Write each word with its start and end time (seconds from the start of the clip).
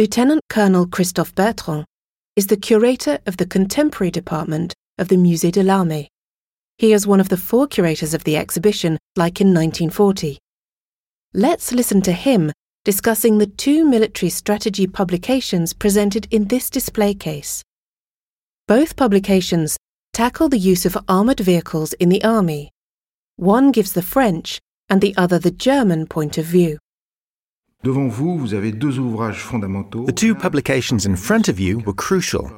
Lieutenant 0.00 0.40
Colonel 0.48 0.86
Christophe 0.86 1.34
Bertrand 1.34 1.84
is 2.36 2.46
the 2.46 2.56
curator 2.56 3.18
of 3.26 3.36
the 3.36 3.46
Contemporary 3.46 4.12
Department 4.12 4.72
of 4.96 5.08
the 5.08 5.16
Musée 5.16 5.50
de 5.50 5.60
l'Armée. 5.60 6.06
He 6.76 6.92
is 6.92 7.04
one 7.04 7.18
of 7.18 7.30
the 7.30 7.36
four 7.36 7.66
curators 7.66 8.14
of 8.14 8.22
the 8.22 8.36
exhibition, 8.36 8.96
like 9.16 9.40
in 9.40 9.48
1940. 9.48 10.38
Let's 11.34 11.72
listen 11.72 12.00
to 12.02 12.12
him 12.12 12.52
discussing 12.84 13.38
the 13.38 13.48
two 13.48 13.84
military 13.84 14.30
strategy 14.30 14.86
publications 14.86 15.72
presented 15.72 16.28
in 16.30 16.44
this 16.44 16.70
display 16.70 17.12
case. 17.12 17.64
Both 18.68 18.94
publications 18.94 19.76
tackle 20.12 20.48
the 20.48 20.58
use 20.58 20.86
of 20.86 20.96
armoured 21.08 21.40
vehicles 21.40 21.92
in 21.94 22.08
the 22.08 22.22
army. 22.22 22.70
One 23.34 23.72
gives 23.72 23.94
the 23.94 24.02
French 24.02 24.60
and 24.88 25.00
the 25.00 25.16
other 25.16 25.40
the 25.40 25.50
German 25.50 26.06
point 26.06 26.38
of 26.38 26.44
view. 26.44 26.78
The 30.04 30.12
two 30.16 30.34
publications 30.34 31.06
in 31.06 31.14
front 31.14 31.48
of 31.48 31.60
you 31.60 31.78
were 31.78 31.92
crucial. 31.92 32.50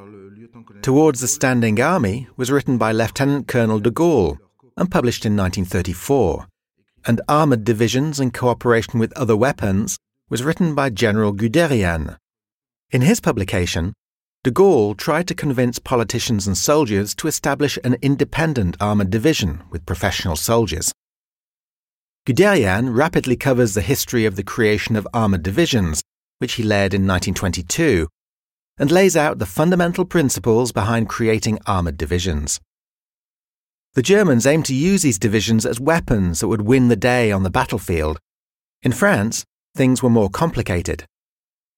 Towards 0.80 1.20
the 1.20 1.28
Standing 1.28 1.78
Army 1.78 2.26
was 2.38 2.50
written 2.50 2.78
by 2.78 2.92
Lieutenant 2.92 3.46
Colonel 3.46 3.80
de 3.80 3.90
Gaulle 3.90 4.38
and 4.78 4.90
published 4.90 5.26
in 5.26 5.36
1934, 5.36 6.46
and 7.06 7.20
Armoured 7.28 7.64
Divisions 7.64 8.18
in 8.18 8.30
Cooperation 8.30 8.98
with 8.98 9.12
Other 9.12 9.36
Weapons 9.36 9.98
was 10.30 10.42
written 10.42 10.74
by 10.74 10.88
General 10.88 11.34
Guderian. 11.34 12.16
In 12.90 13.02
his 13.02 13.20
publication, 13.20 13.92
de 14.42 14.50
Gaulle 14.50 14.96
tried 14.96 15.28
to 15.28 15.34
convince 15.34 15.78
politicians 15.78 16.46
and 16.46 16.56
soldiers 16.56 17.14
to 17.16 17.28
establish 17.28 17.78
an 17.84 17.98
independent 18.00 18.74
armoured 18.80 19.10
division 19.10 19.62
with 19.70 19.84
professional 19.84 20.36
soldiers. 20.36 20.92
Guderian 22.30 22.96
rapidly 22.96 23.34
covers 23.34 23.74
the 23.74 23.80
history 23.80 24.24
of 24.24 24.36
the 24.36 24.44
creation 24.44 24.94
of 24.94 25.08
armoured 25.12 25.42
divisions, 25.42 26.00
which 26.38 26.52
he 26.52 26.62
led 26.62 26.94
in 26.94 27.04
1922, 27.04 28.06
and 28.78 28.88
lays 28.88 29.16
out 29.16 29.40
the 29.40 29.46
fundamental 29.46 30.04
principles 30.04 30.70
behind 30.70 31.08
creating 31.08 31.58
armoured 31.66 31.96
divisions. 31.96 32.60
The 33.94 34.02
Germans 34.02 34.46
aimed 34.46 34.64
to 34.66 34.74
use 34.76 35.02
these 35.02 35.18
divisions 35.18 35.66
as 35.66 35.80
weapons 35.80 36.38
that 36.38 36.46
would 36.46 36.62
win 36.62 36.86
the 36.86 36.94
day 36.94 37.32
on 37.32 37.42
the 37.42 37.50
battlefield. 37.50 38.20
In 38.84 38.92
France, 38.92 39.44
things 39.74 40.00
were 40.00 40.08
more 40.08 40.30
complicated. 40.30 41.06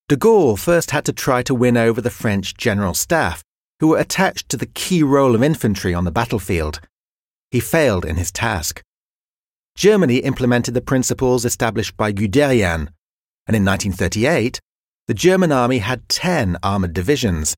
De 0.07 0.19
Gaulle 0.19 0.59
first 0.59 0.91
had 0.91 1.07
to 1.07 1.15
try 1.15 1.43
to 1.45 1.55
win 1.55 1.79
over 1.79 2.03
the 2.03 2.11
French 2.11 2.55
General 2.59 2.93
Staff, 2.93 3.43
who 3.81 3.89
were 3.89 3.99
attached 3.99 4.51
to 4.51 4.59
the 4.59 4.67
key 4.67 5.03
role 5.03 5.35
of 5.35 5.43
infantry 5.43 5.95
on 5.95 6.05
the 6.05 6.13
battlefield. 6.13 6.79
He 7.51 7.59
failed 7.59 8.05
in 8.05 8.17
his 8.17 8.31
task. 8.31 8.83
Germany 9.75 10.19
implemented 10.19 10.75
the 10.75 10.81
principles 10.81 11.45
established 11.45 11.97
by 11.97 12.13
Guderian, 12.13 12.89
and 13.47 13.57
in 13.57 13.65
1938, 13.65 14.61
the 15.09 15.15
German 15.15 15.51
army 15.51 15.79
had 15.79 16.09
10 16.09 16.57
armoured 16.63 16.93
divisions. 16.93 17.57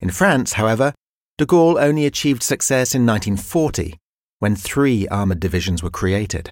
In 0.00 0.10
France, 0.10 0.54
however, 0.54 0.94
de 1.38 1.46
Gaulle 1.46 1.80
only 1.80 2.06
achieved 2.06 2.42
success 2.42 2.94
in 2.94 3.04
1940, 3.06 3.98
when 4.38 4.54
three 4.54 5.08
armoured 5.08 5.40
divisions 5.40 5.82
were 5.82 5.90
created. 5.90 6.50